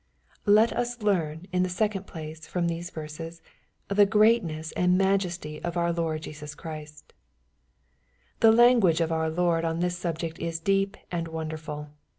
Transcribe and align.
Let 0.47 0.73
us 0.73 1.03
learn, 1.03 1.45
in 1.51 1.61
the 1.61 1.69
second 1.69 2.07
place, 2.07 2.47
from 2.47 2.65
these 2.67 2.89
verses, 2.89 3.39
the 3.87 4.07
greatness 4.07 4.71
and 4.71 4.97
majesty 4.97 5.63
of 5.63 5.77
our 5.77 5.93
Lord 5.93 6.23
Jesus 6.23 6.55
Christ, 6.55 7.13
The 8.39 8.51
language 8.51 8.99
of 8.99 9.11
our 9.11 9.29
Lord 9.29 9.63
on 9.63 9.79
this 9.79 9.95
subject 9.99 10.39
is 10.39 10.59
deep 10.59 10.97
and 11.11 11.27
wonderful. 11.27 11.91